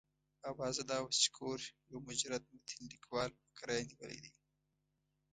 اوازه 0.51 0.83
دا 0.91 0.97
وه 1.01 1.11
چې 1.21 1.27
کور 1.37 1.59
یو 1.91 1.99
مجرد 2.07 2.43
متین 2.53 2.83
لیکوال 2.93 3.29
په 3.39 3.47
کرایه 3.57 3.87
نیولی 3.89 4.19
دی. 4.23 4.31